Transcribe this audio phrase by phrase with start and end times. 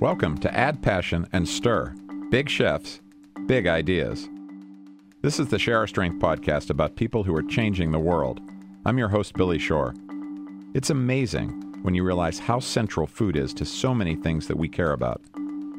[0.00, 1.94] Welcome to Add Passion and Stir
[2.28, 3.00] Big Chefs,
[3.46, 4.28] Big Ideas.
[5.22, 8.40] This is the Share Our Strength podcast about people who are changing the world.
[8.84, 9.94] I'm your host, Billy Shore.
[10.74, 11.50] It's amazing
[11.82, 15.22] when you realize how central food is to so many things that we care about.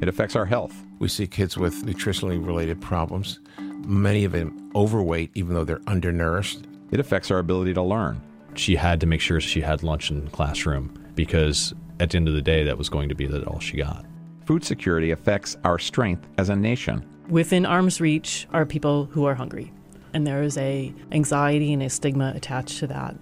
[0.00, 0.74] It affects our health.
[0.98, 6.60] We see kids with nutritionally related problems, many of them overweight, even though they're undernourished.
[6.90, 8.22] It affects our ability to learn.
[8.54, 12.28] She had to make sure she had lunch in the classroom because at the end
[12.28, 14.04] of the day, that was going to be that all she got.
[14.44, 17.04] Food security affects our strength as a nation.
[17.28, 19.72] Within arm's reach are people who are hungry,
[20.12, 23.16] and there is a anxiety and a stigma attached to that.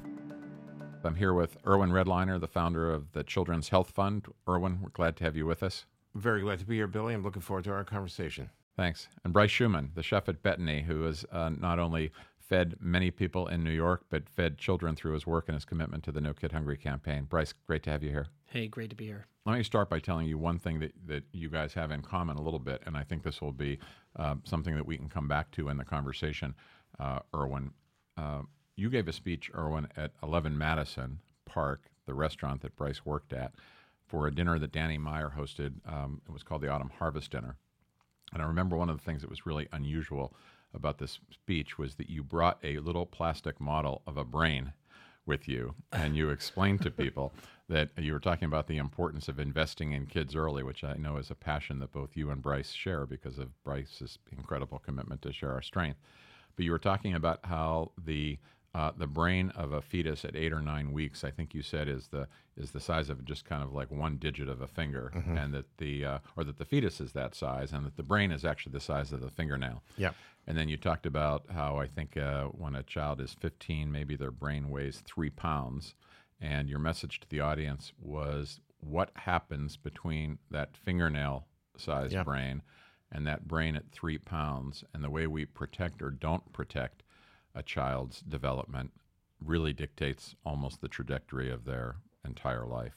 [1.05, 4.27] I'm here with Irwin Redlener, the founder of the Children's Health Fund.
[4.49, 5.85] Irwin, we're glad to have you with us.
[6.15, 7.13] Very glad to be here, Billy.
[7.13, 8.51] I'm looking forward to our conversation.
[8.77, 9.09] Thanks.
[9.23, 12.11] And Bryce Shuman, the chef at Betony, who is uh, not only
[12.49, 16.05] fed many people in New York, but fed children through his work and his commitment
[16.05, 17.25] to the No Kid Hungry campaign.
[17.25, 18.27] Bryce, great to have you here.
[18.47, 19.27] Hey, great to be here.
[19.47, 22.37] Let me start by telling you one thing that, that you guys have in common
[22.37, 23.79] a little bit, and I think this will be
[24.17, 26.55] uh, something that we can come back to in the conversation,
[26.99, 27.73] uh, Irwin.
[28.17, 28.43] Uh,
[28.77, 33.53] you gave a speech, Irwin, at 11 Madison Park, the restaurant that Bryce worked at,
[34.07, 35.75] for a dinner that Danny Meyer hosted.
[35.87, 37.57] Um, it was called the Autumn Harvest Dinner.
[38.35, 40.35] And I remember one of the things that was really unusual
[40.75, 44.73] about this speech was that you brought a little plastic model of a brain
[45.25, 47.33] with you and you explained to people
[47.69, 51.17] that you were talking about the importance of investing in kids early, which I know
[51.17, 55.33] is a passion that both you and Bryce share because of Bryce's incredible commitment to
[55.33, 55.99] share our strength.
[56.57, 58.39] But you were talking about how the
[58.75, 61.89] uh, the brain of a fetus at eight or nine weeks, I think you said,
[61.89, 65.13] is the is the size of just kind of like one digit of a finger,
[65.15, 65.37] mm-hmm.
[65.37, 68.33] and that the uh, or that the fetus is that size, and that the brain
[68.33, 69.83] is actually the size of the fingernail.
[69.97, 70.11] Yeah.
[70.47, 74.15] And then you talked about how I think uh, when a child is 15, maybe
[74.15, 75.95] their brain weighs three pounds,
[76.41, 82.23] and your message to the audience was what happens between that fingernail sized yeah.
[82.23, 82.63] brain
[83.11, 87.05] and that brain at three pounds, and the way we protect or don't protect
[87.55, 88.93] a child's development
[89.45, 92.97] really dictates almost the trajectory of their entire life.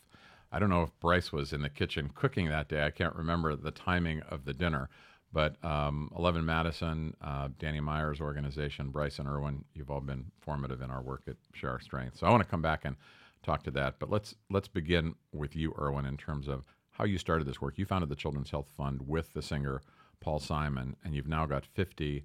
[0.51, 2.85] I don't know if Bryce was in the kitchen cooking that day.
[2.85, 4.89] I can't remember the timing of the dinner,
[5.33, 10.81] but um, 11 Madison, uh, Danny Meyer's organization, Bryce and Irwin, you've all been formative
[10.81, 12.17] in our work at Share Our Strength.
[12.17, 12.95] So I want to come back and
[13.43, 13.99] talk to that.
[13.99, 17.77] But let's let's begin with you, Irwin, in terms of how you started this work.
[17.77, 19.81] You founded the Children's Health Fund with the singer
[20.19, 22.23] Paul Simon, and you've now got 50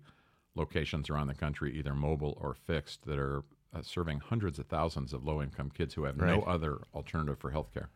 [0.54, 5.12] locations around the country, either mobile or fixed, that are uh, serving hundreds of thousands
[5.12, 6.36] of low-income kids who have right.
[6.36, 7.88] no other alternative for health care.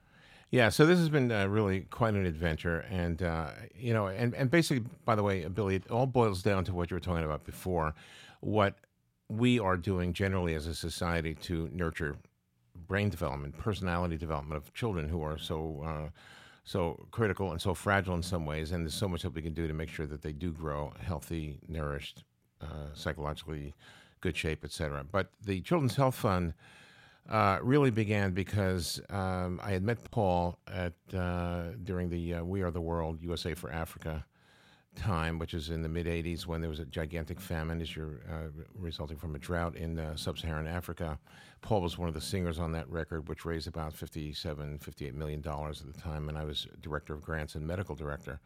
[0.51, 4.33] Yeah, so this has been uh, really quite an adventure, and uh, you know, and
[4.35, 7.25] and basically, by the way, Billy, it all boils down to what you were talking
[7.25, 7.95] about before,
[8.41, 8.77] what
[9.29, 12.17] we are doing generally as a society to nurture
[12.87, 16.11] brain development, personality development of children who are so uh,
[16.63, 19.53] so critical and so fragile in some ways, and there's so much that we can
[19.53, 22.25] do to make sure that they do grow healthy, nourished,
[22.61, 23.75] uh, psychologically
[24.21, 25.05] good shape, etc.
[25.11, 26.55] But the Children's Health Fund
[27.29, 32.63] uh, really began because um, I had met Paul at uh, during the uh, We
[32.63, 34.25] Are the World USA for Africa
[34.95, 38.23] time, which is in the mid 80s when there was a gigantic famine as you're,
[38.31, 41.19] uh, resulting from a drought in sub-Saharan Africa.
[41.61, 45.41] Paul was one of the singers on that record, which raised about 57, 58 million
[45.41, 48.41] dollars at the time, and I was director of grants and medical director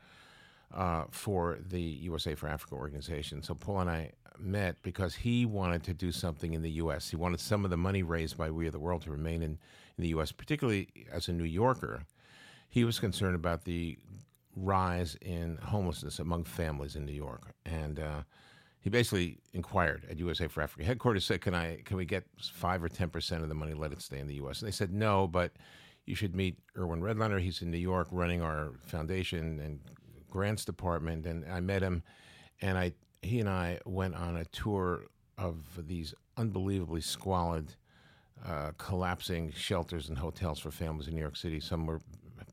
[0.75, 3.42] uh, for the USA for Africa organization.
[3.42, 7.10] So Paul and I met because he wanted to do something in the U.S.
[7.10, 9.58] He wanted some of the money raised by We Are the World to remain in,
[9.98, 12.04] in the U.S., particularly as a New Yorker.
[12.69, 13.98] He was concerned about the
[14.56, 18.22] rise in homelessness among families in New York, and uh,
[18.81, 21.25] he basically inquired at USA for Africa headquarters.
[21.25, 21.82] Said, "Can I?
[21.84, 23.75] Can we get five or ten percent of the money?
[23.75, 25.52] Let it stay in the U.S." And they said, "No, but
[26.06, 27.41] you should meet Irwin Redlener.
[27.41, 29.81] He's in New York running our foundation and
[30.30, 32.02] grants department." And I met him,
[32.60, 32.92] and I
[33.22, 35.04] he and I went on a tour
[35.36, 37.74] of these unbelievably squalid.
[38.46, 41.60] Uh, collapsing shelters and hotels for families in New York City.
[41.60, 42.00] Some were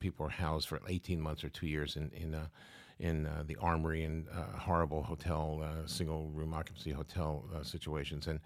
[0.02, 2.48] people were housed for 18 months or two years in in uh,
[3.00, 8.28] in uh, the Armory and uh, horrible hotel, uh, single room occupancy hotel uh, situations,
[8.28, 8.40] and.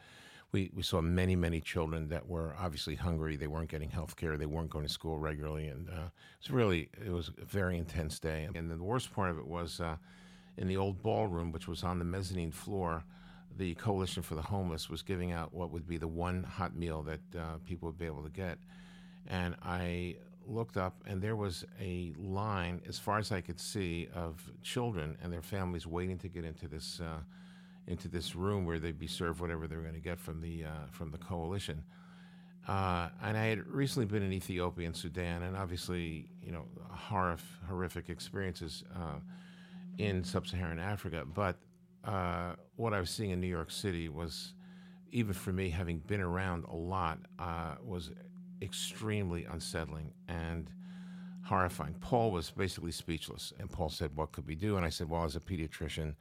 [0.52, 3.38] We, we saw many, many children that were obviously hungry.
[3.38, 4.38] They weren't getting health care.
[4.38, 5.68] They weren't going to school regularly.
[5.68, 8.50] And uh, it was really, it was a very intense day.
[8.54, 9.80] And the worst part of it was
[10.58, 13.04] in the old ballroom, which was on the mezzanine floor,
[13.58, 17.02] the Coalition for the Homeless was giving out what would be the one hot meal
[17.04, 18.58] that uh, people would be able to get.
[19.28, 20.16] And I
[20.48, 25.18] looked up, and there was a line, as far as I could see, of children
[25.22, 27.20] and their families waiting to get into this uh,
[27.88, 30.66] into this room where they'd be served whatever they were going to get from the
[30.66, 31.84] uh, from the coalition.
[32.68, 37.46] Uh, and I had recently been in Ethiopia and Sudan, and obviously, you know, horrific,
[37.68, 39.20] horrific experiences uh,
[39.98, 41.26] in sub-Saharan Africa.
[41.26, 41.58] But
[42.06, 44.54] uh, what I was seeing in New York City was,
[45.12, 48.12] even for me, having been around a lot, uh, was
[48.62, 50.70] extremely unsettling and
[51.44, 51.96] horrifying.
[52.00, 55.24] Paul was basically speechless, and Paul said, "What could we do?" And I said, "Well,
[55.24, 56.14] as a pediatrician."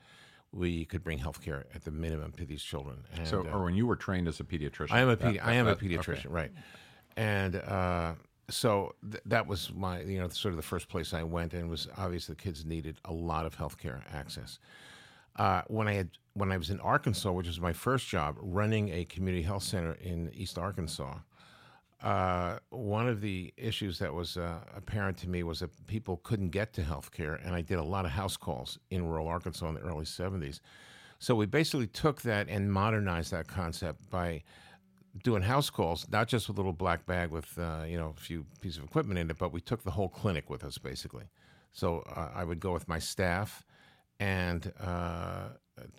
[0.53, 3.05] We could bring health care at the minimum to these children.
[3.17, 5.41] And, So, uh, Irwin you were trained as a pediatrician, I am a that- pedi-
[5.45, 5.89] I am a that- okay.
[5.97, 6.51] pediatrician, right?
[7.17, 8.15] And uh,
[8.49, 11.63] so th- that was my, you know, sort of the first place I went, and
[11.67, 14.59] it was obvious the kids needed a lot of healthcare access.
[15.37, 18.89] Uh, when I had when I was in Arkansas, which was my first job, running
[18.91, 21.19] a community health center in East Arkansas,
[22.03, 26.49] uh, one of the issues that was uh, apparent to me was that people couldn't
[26.49, 29.69] get to health care, and I did a lot of house calls in rural Arkansas
[29.69, 30.61] in the early 70s.
[31.19, 34.43] So we basically took that and modernized that concept by
[35.23, 38.21] doing house calls, not just with a little black bag with uh, you know a
[38.21, 41.25] few pieces of equipment in it, but we took the whole clinic with us basically.
[41.73, 43.65] So uh, I would go with my staff,
[44.19, 45.51] and uh,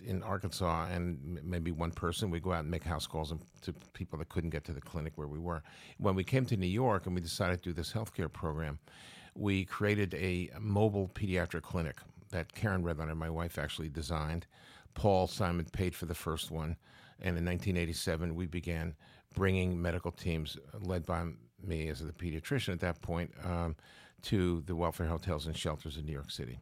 [0.05, 4.19] in Arkansas, and maybe one person, we go out and make house calls to people
[4.19, 5.63] that couldn't get to the clinic where we were.
[5.97, 8.79] When we came to New York and we decided to do this healthcare program,
[9.35, 11.97] we created a mobile pediatric clinic
[12.31, 14.47] that Karen Redlener, my wife, actually designed.
[14.93, 16.75] Paul Simon paid for the first one.
[17.19, 18.95] And in 1987, we began
[19.35, 21.25] bringing medical teams, led by
[21.63, 23.75] me as the pediatrician at that point, um,
[24.23, 26.59] to the welfare hotels and shelters in New York City.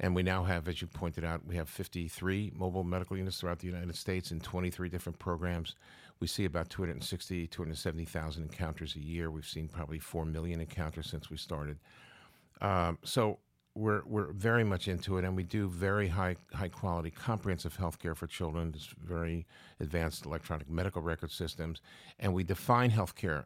[0.00, 3.60] And we now have, as you pointed out, we have 53 mobile medical units throughout
[3.60, 5.76] the United States in 23 different programs.
[6.20, 9.30] We see about 260, 270,000 encounters a year.
[9.30, 11.78] We've seen probably 4 million encounters since we started.
[12.60, 13.38] Um, so
[13.74, 17.98] we're we're very much into it, and we do very high high quality comprehensive health
[17.98, 18.72] care for children.
[18.74, 19.46] It's very
[19.80, 21.80] advanced electronic medical record systems,
[22.20, 23.44] and we define health care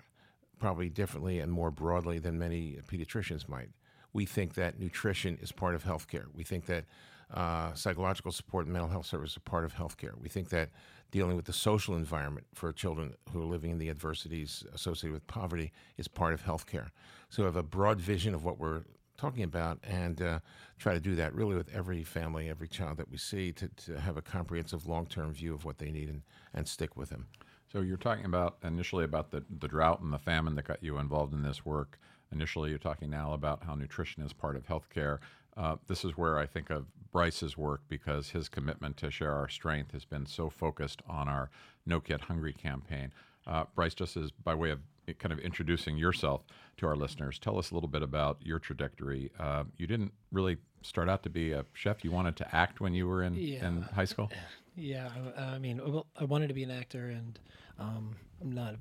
[0.58, 3.70] probably differently and more broadly than many pediatricians might.
[4.12, 6.26] We think that nutrition is part of healthcare.
[6.34, 6.84] We think that
[7.32, 10.18] uh, psychological support and mental health services are part of healthcare.
[10.18, 10.70] We think that
[11.10, 15.26] dealing with the social environment for children who are living in the adversities associated with
[15.26, 16.90] poverty is part of healthcare.
[17.28, 18.82] So we have a broad vision of what we're
[19.18, 20.38] talking about and uh,
[20.78, 24.00] try to do that really with every family, every child that we see to, to
[24.00, 26.22] have a comprehensive long term view of what they need and,
[26.54, 27.26] and stick with them.
[27.70, 30.96] So you're talking about initially about the, the drought and the famine that got you
[30.98, 31.98] involved in this work.
[32.32, 35.18] Initially, you're talking now about how nutrition is part of healthcare.
[35.56, 39.48] Uh, this is where I think of Bryce's work because his commitment to share our
[39.48, 41.50] strength has been so focused on our
[41.86, 43.12] No Kid Hungry campaign.
[43.46, 44.80] Uh, Bryce, just as by way of
[45.18, 46.44] kind of introducing yourself
[46.76, 49.32] to our listeners, tell us a little bit about your trajectory.
[49.40, 52.92] Uh, you didn't really start out to be a chef; you wanted to act when
[52.92, 53.34] you were in,
[53.66, 54.30] in high school.
[54.76, 57.38] Yeah, I, I mean, well, I wanted to be an actor, and
[57.78, 58.76] um, I'm not.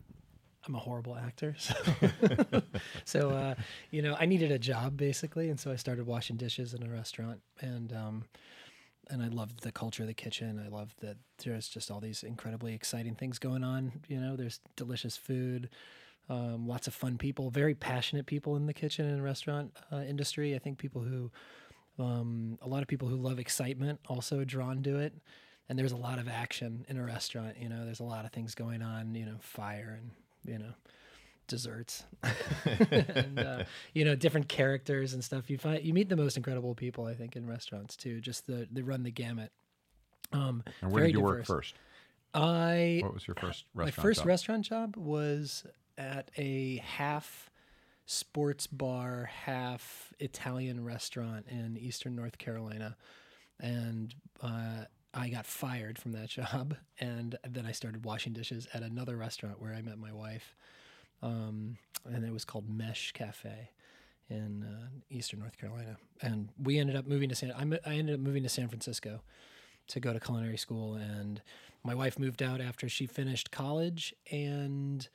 [0.68, 1.74] I'm a horrible actor, so
[3.06, 3.56] so uh,
[3.92, 6.90] you know, I needed a job basically, and so I started washing dishes in a
[6.90, 8.26] restaurant, and um,
[9.10, 10.62] and I loved the culture of the kitchen.
[10.64, 13.92] I loved that there's just all these incredibly exciting things going on.
[14.08, 15.70] You know, there's delicious food.
[16.30, 20.56] Um, lots of fun people, very passionate people in the kitchen and restaurant uh, industry.
[20.56, 21.32] I think people who,
[21.98, 25.14] um, a lot of people who love excitement also drawn to it
[25.70, 28.32] and there's a lot of action in a restaurant you know there's a lot of
[28.32, 30.12] things going on you know fire and
[30.48, 30.74] you know
[31.48, 32.04] desserts.
[32.90, 33.64] And uh,
[33.94, 35.50] you know different characters and stuff.
[35.50, 38.20] You find you meet the most incredible people i think in restaurants too.
[38.22, 39.52] Just the they run the gamut.
[40.34, 41.76] Um And where did you work first?
[42.34, 44.28] i What was your first restaurant my first job?
[44.28, 45.66] restaurant job was
[45.98, 47.50] at a half
[48.06, 52.96] sports bar, half Italian restaurant in Eastern North Carolina,
[53.60, 54.86] and uh,
[55.18, 59.62] I got fired from that job, and then I started washing dishes at another restaurant
[59.62, 60.56] where I met my wife,
[61.22, 63.72] um, and it was called Mesh Cafe
[64.30, 67.52] in uh, Eastern North Carolina, and we ended up moving to San.
[67.52, 69.22] I, I ended up moving to San Francisco
[69.88, 71.42] to go to culinary school and
[71.84, 75.08] my wife moved out after she finished college and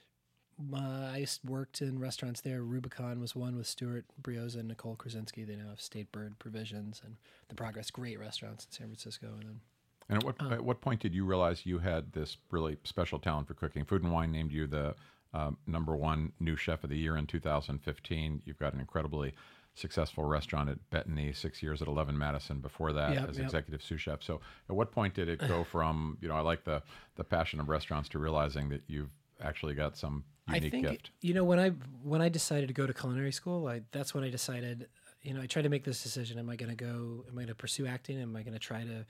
[0.75, 2.63] I worked in restaurants there.
[2.63, 5.45] Rubicon was one with Stuart Brioza and Nicole Krasinski.
[5.45, 7.17] They now have State Bird Provisions and
[7.49, 9.29] The Progress, great restaurants in San Francisco.
[9.33, 9.61] And then
[10.09, 10.51] And at what, Uh.
[10.55, 13.85] at what point did you realize you had this really special talent for cooking?
[13.85, 14.95] Food and Wine named you the
[15.35, 18.43] um, number one new chef of the year in 2015.
[18.45, 19.33] You've got an incredibly
[19.75, 23.47] successful restaurant at Betony, six years at 11 Madison before that Yep, as yep.
[23.47, 24.23] executive sous chef.
[24.23, 26.83] So at what point did it go from, you know, I like the,
[27.17, 31.11] the passion of restaurants to realizing that you've actually got some unique I think gift?
[31.23, 31.71] you know when I
[32.03, 34.89] when I decided to go to culinary school, I, that's when I decided.
[35.23, 37.25] You know, I tried to make this decision: Am I going to go?
[37.29, 38.21] Am I going to pursue acting?
[38.21, 39.07] Am I going to try to,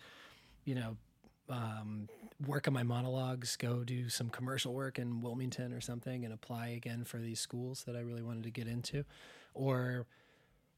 [0.64, 0.96] you know,
[1.48, 2.08] um,
[2.46, 6.68] work on my monologues, go do some commercial work in Wilmington or something, and apply
[6.68, 9.04] again for these schools that I really wanted to get into,
[9.54, 10.06] or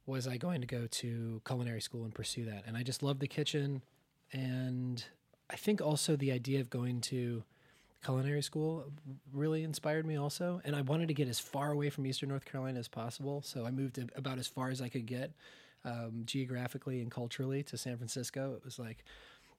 [0.06, 2.64] was I going to go to culinary school and pursue that?
[2.66, 3.82] And I just loved the kitchen,
[4.32, 5.04] and
[5.50, 7.44] I think also the idea of going to
[8.04, 8.84] culinary school
[9.32, 10.60] really inspired me also.
[10.64, 13.42] And i wanted to get as far away from eastern north carolina as possible.
[13.42, 15.32] So i moved about as far as i could get
[15.86, 18.54] um, geographically and culturally to san francisco.
[18.54, 19.04] It was like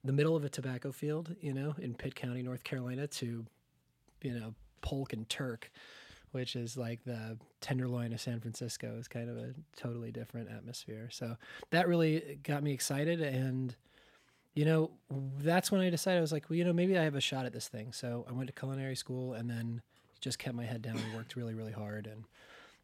[0.05, 3.45] the middle of a tobacco field you know in pitt county north carolina to
[4.21, 5.71] you know polk and turk
[6.31, 11.09] which is like the tenderloin of san francisco is kind of a totally different atmosphere
[11.11, 11.35] so
[11.71, 13.75] that really got me excited and
[14.55, 14.91] you know,
[15.39, 17.45] that's when I decided I was like, well, you know, maybe I have a shot
[17.45, 17.91] at this thing.
[17.91, 19.81] So I went to culinary school and then
[20.21, 22.07] just kept my head down and worked really, really hard.
[22.07, 22.23] And,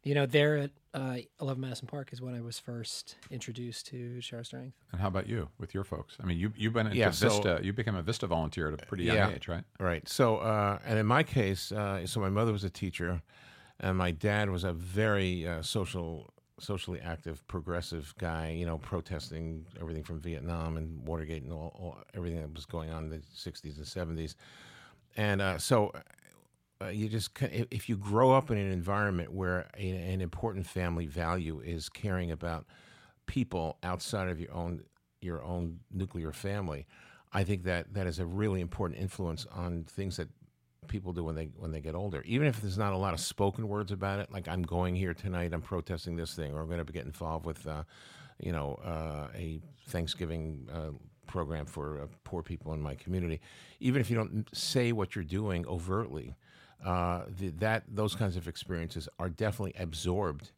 [0.02, 4.20] you know, there at uh, 11 Madison Park is when I was first introduced to
[4.20, 4.74] Share Our Strength.
[4.92, 6.16] And how about you with your folks?
[6.22, 7.60] I mean, you you've been into Yeah, so- Vista.
[7.62, 9.30] you became a Vista volunteer at a pretty young Yeah.
[9.30, 9.64] age, right?
[9.80, 10.06] Right.
[10.08, 13.22] So, uh, and in my case, uh, so my mother was a teacher,
[13.80, 18.50] and my dad was a very uh, social, socially active, progressive guy.
[18.50, 22.90] You know, protesting everything from Vietnam and Watergate and all, all everything that was going
[22.90, 24.34] on in the '60s and '70s.
[25.16, 25.92] And uh, so,
[26.82, 31.06] uh, you just if you grow up in an environment where a, an important family
[31.06, 32.66] value is caring about
[33.26, 34.82] people outside of your own
[35.20, 36.86] your own nuclear family,
[37.32, 40.28] I think that that is a really important influence on things that
[40.88, 42.22] people do when they when they get older.
[42.26, 45.14] Even if there's not a lot of spoken words about it, like I'm going here
[45.14, 47.84] tonight, I'm protesting this thing, or I'm going to get involved with, uh,
[48.38, 50.90] you know, uh, a Thanksgiving uh,
[51.26, 53.40] program for uh, poor people in my community.
[53.80, 56.34] Even if you don't say what you're doing overtly,
[56.84, 60.50] uh, the, that those kinds of experiences are definitely absorbed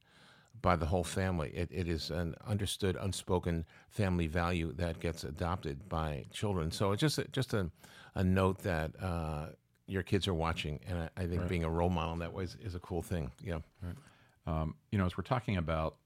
[0.62, 1.50] by the whole family.
[1.54, 6.70] It, it is an understood, unspoken family value that gets adopted by children.
[6.70, 7.70] So it's just a, just a,
[8.14, 9.48] a note that uh,
[9.86, 12.44] your kids are watching, and I, I think being a role model in that way
[12.44, 13.30] is, is a cool thing.
[13.42, 13.58] Yeah.
[14.46, 15.96] Um, you know, as we're talking about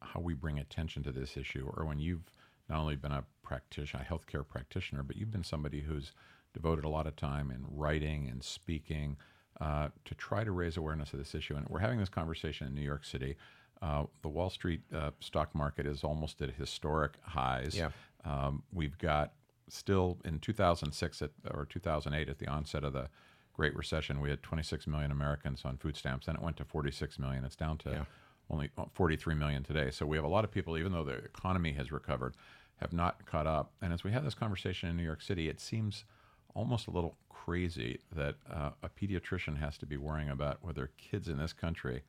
[0.00, 2.30] how we bring attention to this issue, Irwin you've
[2.68, 6.12] not only been a practitioner, a healthcare practitioner, but you've been somebody who's
[6.54, 9.16] devoted a lot of time in writing and speaking
[9.60, 11.56] uh, to try to raise awareness of this issue.
[11.56, 13.36] And we're having this conversation in New York City.
[13.82, 17.76] Uh, the Wall Street uh, stock market is almost at historic highs.
[17.76, 17.90] Yeah.
[18.24, 19.32] Um, we've got
[19.68, 23.08] still in 2006 at, or 2008 at the onset of the
[23.54, 26.26] Great Recession, we had 26 million Americans on food stamps.
[26.26, 27.44] Then it went to 46 million.
[27.44, 28.04] It's down to Yeah.
[28.48, 29.90] only 43 million today.
[29.90, 32.36] So we have a lot of people, even though the economy has recovered,
[32.76, 33.72] have not caught up.
[33.82, 36.04] And as we have this conversation in New York City, it seems
[36.54, 41.28] almost a little crazy that uh, a pediatrician has to be worrying about whether kids
[41.28, 42.02] in this country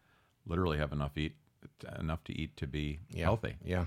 [0.46, 1.36] literally have enough eat
[2.00, 3.26] enough to eat to be Yeah.
[3.26, 3.56] healthy.
[3.64, 3.86] Yeah.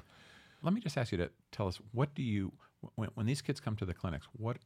[0.63, 2.53] Let me just ask you to tell us what do you
[2.97, 4.59] when, when these kids come to the clinics, what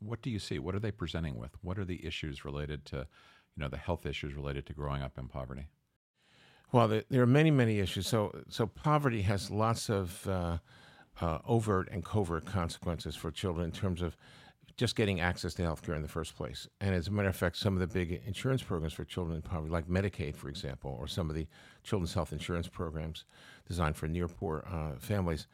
[0.00, 0.58] what do you see?
[0.58, 1.50] What are they presenting with?
[1.62, 3.04] What are the issues related to, you
[3.62, 5.66] know, the health issues related to growing up in poverty?
[6.70, 8.06] Well, there, there are many, many issues.
[8.06, 10.58] So, so poverty has lots of uh,
[11.20, 14.16] uh, overt and covert consequences for children in terms of
[14.78, 16.68] just getting access to health care in the first place.
[16.80, 19.42] And as a matter of fact, some of the big insurance programs for children in
[19.42, 21.48] poverty, like Medicaid, for example, or some of the
[21.82, 23.24] children's health insurance programs
[23.66, 25.48] designed for near poor uh, families,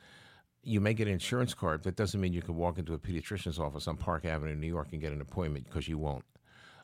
[0.62, 1.82] you may get an insurance card.
[1.84, 4.88] That doesn't mean you can walk into a pediatrician's office on Park Avenue, New York,
[4.92, 6.24] and get an appointment because you won't.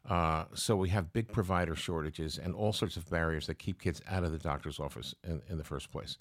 [0.09, 4.01] Uh, so we have big provider shortages and all sorts of barriers that keep kids
[4.09, 6.17] out of the doctor's office in, in the first place.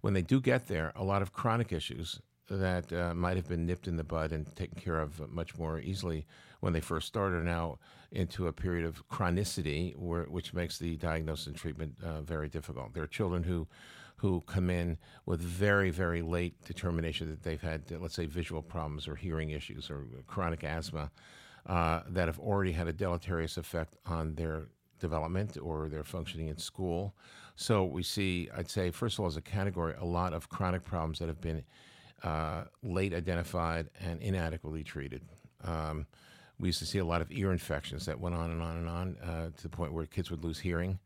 [0.00, 3.64] When they do get there, a lot of chronic issues that uh, might have been
[3.64, 6.26] nipped in the bud and taken care of much more easily
[6.60, 7.78] when they first started are now
[8.12, 12.92] into a period of chronicity, where, which makes the diagnosis and treatment uh, very difficult.
[12.92, 13.66] There are children who
[14.16, 19.08] who come in with very, very late determination that they've had, let's say, visual problems
[19.08, 21.10] or hearing issues or chronic asthma
[21.64, 24.66] uh, that have already had a deleterious effect on their
[24.98, 27.14] development or their functioning in school.
[27.56, 30.84] So we see, I'd say, first of all, as a category, a lot of chronic
[30.84, 31.64] problems that have been
[32.22, 35.22] uh, late identified and inadequately treated.
[35.64, 36.06] Um,
[36.58, 38.88] we used to see a lot of ear infections that went on and on and
[38.88, 40.98] on uh, to the point where kids would lose hearing.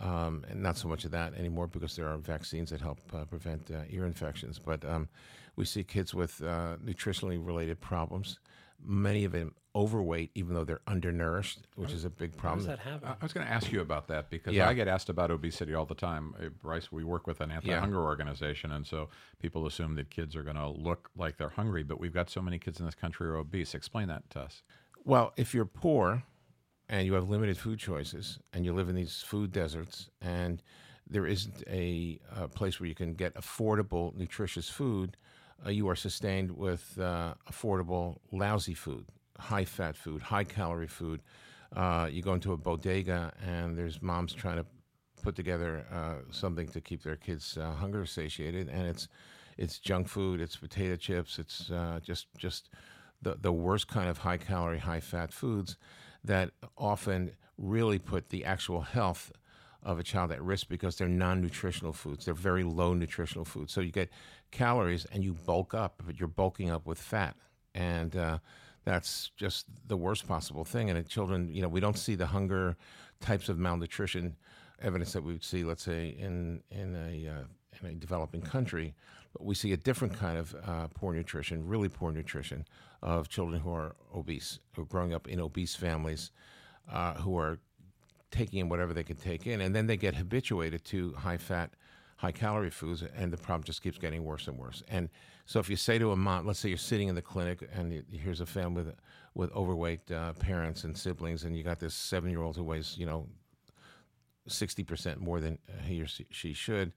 [0.00, 3.24] Um, and not so much of that anymore because there are vaccines that help uh,
[3.24, 4.58] prevent uh, ear infections.
[4.58, 5.08] But um,
[5.56, 8.38] we see kids with uh, nutritionally related problems,
[8.84, 12.66] many of them overweight, even though they're undernourished, which is a big problem.
[12.66, 12.76] How problem.
[12.76, 13.08] does that happen?
[13.08, 14.68] I I was going to ask you about that because Yeah.
[14.68, 16.34] I get asked about obesity all the time.
[16.40, 20.42] Uh, Bryce, we work with an anti-hunger organization, and so people assume that kids are
[20.42, 23.26] going to look like they're hungry, but we've got so many kids in this country
[23.26, 23.74] who are obese.
[23.74, 24.62] Explain that to us.
[25.04, 26.22] Well, if you're poor
[26.88, 30.62] and you have limited food choices and you live in these food deserts and
[31.08, 35.16] there isn't a, a place where you can get affordable, nutritious food,
[35.64, 39.06] uh, you are sustained with uh, affordable, lousy food,
[39.38, 41.22] high fat food, high calorie food.
[41.74, 44.66] Uh, you go into a bodega and there's moms trying to
[45.22, 49.08] put together uh, something to keep their kids uh, hunger satiated, and it's
[49.58, 52.70] it's junk food, it's potato chips, it's uh, just just
[53.22, 55.76] the the worst kind of high calorie, high fat foods
[56.24, 59.32] that often really put the actual health
[59.82, 62.24] of a child at risk because they're non-nutritional foods.
[62.24, 63.72] They're very low nutritional foods.
[63.72, 64.10] So you get
[64.50, 67.36] calories and you bulk up, but you're bulking up with fat,
[67.74, 68.38] and uh,
[68.84, 70.88] that's just the worst possible thing.
[70.88, 72.76] And in children, you know, we don't see the hunger
[73.20, 74.36] types of malnutrition
[74.80, 77.44] evidence that we would see, let's say, in in a uh,
[77.80, 78.94] in a developing country.
[79.32, 82.66] But we see a different kind of uh, poor nutrition, really poor nutrition,
[83.02, 86.30] of children who are obese, who are growing up in obese families,
[86.90, 87.58] uh, who are
[88.30, 91.70] taking in whatever they can take in, and then they get habituated to high fat,
[92.16, 94.82] high calorie foods, and the problem just keeps getting worse and worse.
[94.88, 95.08] And
[95.44, 97.92] so, if you say to a mom, let's say you're sitting in the clinic, and
[97.92, 98.94] you, here's a family with
[99.34, 102.96] with overweight uh, parents and siblings, and you got this seven year old who weighs,
[102.96, 103.28] you know,
[104.48, 106.92] sixty percent more than he or she should,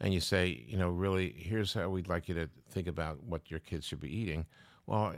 [0.00, 3.50] and you say, you know, really, here's how we'd like you to think about what
[3.50, 4.46] your kids should be eating.
[4.86, 5.14] Well,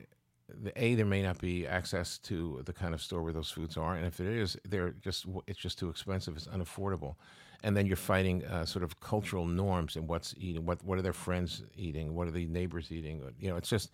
[0.76, 3.94] a there may not be access to the kind of store where those foods are,
[3.94, 6.36] and if it is, they're just it's just too expensive.
[6.36, 7.16] It's unaffordable,
[7.64, 11.02] and then you're fighting uh, sort of cultural norms and what's eating, what what are
[11.02, 13.22] their friends eating, what are the neighbors eating.
[13.40, 13.90] You know, it's just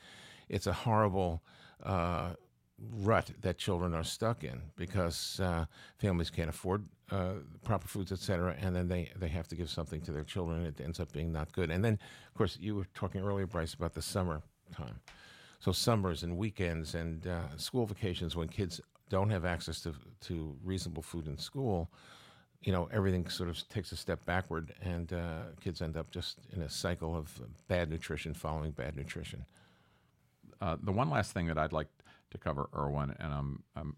[0.48, 1.42] it's a horrible.
[1.82, 2.34] Uh,
[3.02, 5.66] rut that children are stuck in because uh,
[5.98, 7.34] families can't afford uh,
[7.64, 10.66] proper foods, etc., and then they, they have to give something to their children, and
[10.66, 11.70] it ends up being not good.
[11.70, 11.98] And then,
[12.28, 14.42] of course, you were talking earlier, Bryce, about the summer
[14.74, 15.00] time.
[15.58, 20.56] So summers and weekends and uh, school vacations when kids don't have access to to
[20.64, 21.90] reasonable food in school,
[22.62, 26.38] you know everything sort of takes a step backward, and uh, kids end up just
[26.52, 29.44] in a cycle of bad nutrition following bad nutrition.
[30.60, 31.88] Uh, the one last thing that I'd like
[32.30, 33.96] to cover, Irwin, and I'm, I'm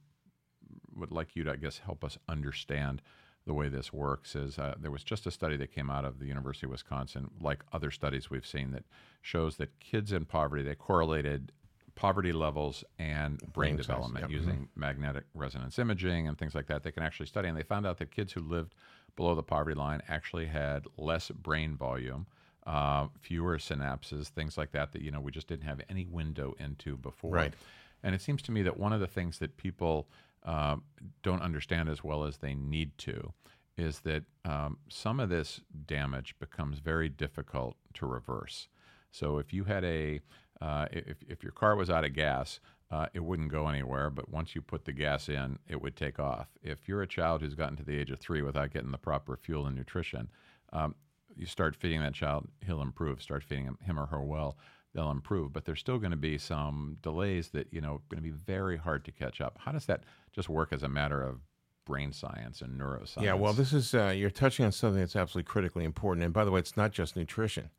[0.94, 3.02] would like you to, I guess, help us understand
[3.46, 6.20] the way this works is uh, there was just a study that came out of
[6.20, 8.84] the University of Wisconsin, like other studies we've seen, that
[9.20, 11.50] shows that kids in poverty, they correlated
[11.94, 14.30] poverty levels and brain, development yep.
[14.30, 16.82] using magnetic resonance imaging and things like that.
[16.82, 18.74] They can actually study, and they found out that kids who lived
[19.16, 22.26] below the poverty line actually had less brain volume,
[22.66, 26.54] uh, fewer synapses, things like that, that, you know, we just didn't have any window
[26.58, 27.32] into before.
[27.32, 27.54] Right.
[28.02, 30.08] And it seems to me that one of the things that people
[30.44, 30.76] uh,
[31.22, 33.32] don't understand as well as they need to
[33.76, 38.68] is that um, some of this damage becomes very difficult to reverse.
[39.10, 40.20] So if you had a,
[40.62, 44.30] uh, if, if your car was out of gas, uh, it wouldn't go anywhere, but
[44.30, 46.46] once you put the gas in, it would take off.
[46.62, 49.36] If you're a child who's gotten to the age of three without getting the proper
[49.36, 50.30] fuel and nutrition,
[50.72, 50.94] um,
[51.34, 53.20] you start feeding that child, he'll improve.
[53.22, 54.56] Start feeding him, him or her well,
[54.94, 55.52] they'll improve.
[55.52, 58.76] But there's still going to be some delays that you know going to be very
[58.76, 59.58] hard to catch up.
[59.64, 61.40] How does that just work as a matter of
[61.84, 63.22] brain science and neuroscience?
[63.22, 66.24] Yeah, well, this is uh, you're touching on something that's absolutely critically important.
[66.24, 67.70] And by the way, it's not just nutrition.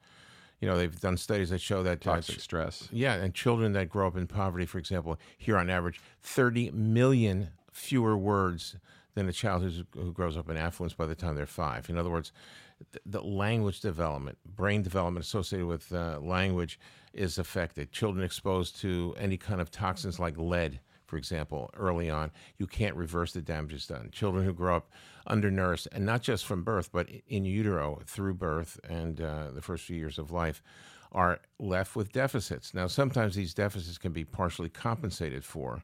[0.63, 2.87] You know, they've done studies that show that uh, toxic stress.
[2.89, 7.49] Yeah, and children that grow up in poverty, for example, hear on average 30 million
[7.73, 8.77] fewer words
[9.13, 11.89] than a child who's, who grows up in affluence by the time they're five.
[11.89, 12.31] In other words,
[12.93, 16.79] the, the language development, brain development associated with uh, language
[17.13, 17.91] is affected.
[17.91, 20.79] Children exposed to any kind of toxins like lead,
[21.13, 24.09] for example, early on, you can't reverse the damages done.
[24.11, 24.89] Children who grow up
[25.27, 29.85] undernourished, and not just from birth, but in utero through birth and uh, the first
[29.85, 30.63] few years of life,
[31.11, 32.73] are left with deficits.
[32.73, 35.83] Now, sometimes these deficits can be partially compensated for,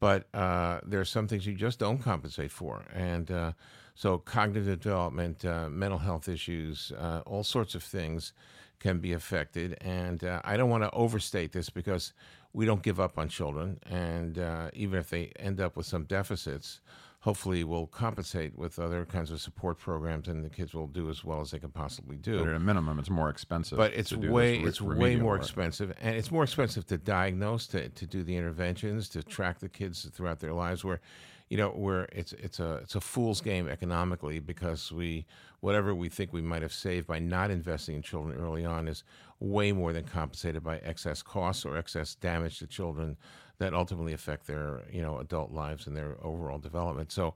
[0.00, 2.86] but uh, there are some things you just don't compensate for.
[2.94, 3.52] And uh,
[3.94, 8.32] so, cognitive development, uh, mental health issues, uh, all sorts of things
[8.80, 9.76] can be affected.
[9.82, 12.14] And uh, I don't want to overstate this because
[12.54, 13.78] we don't give up on children.
[13.84, 16.80] And uh, even if they end up with some deficits,
[17.20, 21.24] hopefully we'll compensate with other kinds of support programs, and the kids will do as
[21.24, 22.38] well as they can possibly do.
[22.38, 23.76] But at a minimum, it's more expensive.
[23.76, 25.42] But it's way it's way more work.
[25.42, 29.68] expensive, and it's more expensive to diagnose, to, to do the interventions, to track the
[29.68, 30.84] kids throughout their lives.
[30.84, 31.00] Where,
[31.48, 35.26] you know, where it's it's a it's a fool's game economically because we
[35.60, 39.04] whatever we think we might have saved by not investing in children early on is
[39.40, 43.16] way more than compensated by excess costs or excess damage to children
[43.58, 47.12] that ultimately affect their you know adult lives and their overall development.
[47.12, 47.34] So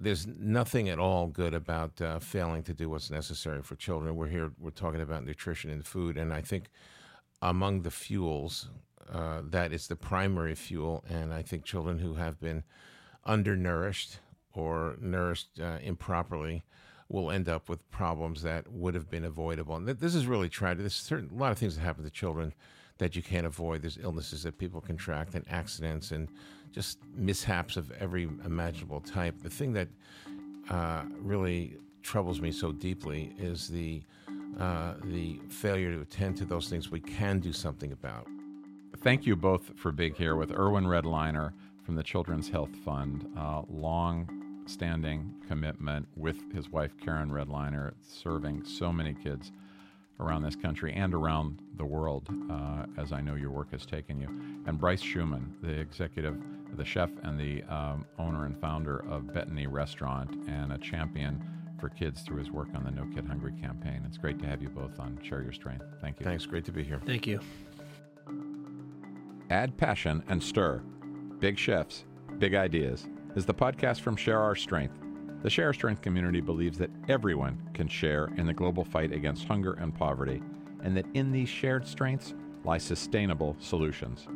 [0.00, 4.14] there's nothing at all good about uh, failing to do what's necessary for children.
[4.14, 6.66] We're here, we're talking about nutrition and food, and I think
[7.42, 8.68] among the fuels,
[9.12, 11.04] uh, that is the primary fuel.
[11.08, 12.62] And I think children who have been
[13.24, 14.18] undernourished
[14.54, 16.64] or nourished uh, improperly
[17.08, 19.76] will end up with problems that would have been avoidable.
[19.76, 20.80] And this is really tragic.
[20.80, 22.52] There's certain, a lot of things that happen to children
[22.98, 23.82] that you can't avoid.
[23.82, 26.28] There's illnesses that people contract, and accidents, and
[26.72, 29.40] just mishaps of every imaginable type.
[29.42, 29.88] The thing that
[30.68, 34.02] uh, really troubles me so deeply is the
[34.58, 38.26] uh, the failure to attend to those things we can do something about.
[38.98, 41.52] Thank you both for being here with Irwin Redlener
[41.88, 43.26] from the Children's Health Fund.
[43.34, 44.28] Uh, long
[44.66, 49.52] standing commitment with his wife, Karen Redlener, serving so many kids
[50.20, 54.20] around this country and around the world, uh, as I know your work has taken
[54.20, 54.28] you.
[54.66, 56.36] And Bryce Shuman, the executive,
[56.76, 61.42] the chef, and the um, owner and founder of Betony Restaurant, and a champion
[61.80, 64.02] for kids through his work on the No Kid Hungry campaign.
[64.06, 65.86] It's great to have you both on Share Your Strength.
[66.02, 66.24] Thank you.
[66.24, 66.44] Thanks.
[66.44, 67.00] Great to be here.
[67.06, 67.40] Thank you.
[69.48, 70.82] Add passion and stir.
[71.40, 72.04] Big chefs,
[72.38, 74.98] big ideas is the podcast from Share Our Strength.
[75.44, 79.46] The Share Our Strength community believes that everyone can share in the global fight against
[79.46, 80.42] hunger and poverty,
[80.82, 84.26] and that in these shared strengths lie sustainable solutions.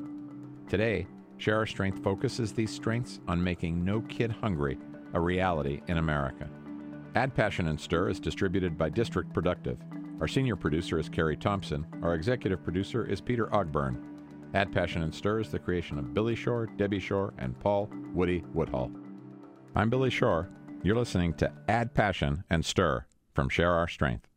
[0.68, 4.78] Today, Share Our Strength focuses these strengths on making No Kid Hungry
[5.12, 6.48] a reality in America.
[7.16, 9.78] Add Passion and Stir is distributed by District Productive.
[10.20, 11.84] Our senior producer is Carrie Thompson.
[12.00, 14.11] Our executive producer is Peter Ogburn.
[14.54, 18.44] Add Passion and Stir is the creation of Billy Shore, Debbie Shore, and Paul Woody
[18.52, 18.90] Woodhull.
[19.74, 20.50] I'm Billy Shore.
[20.82, 24.28] You're listening to Add Passion and Stir from Share Our Strength.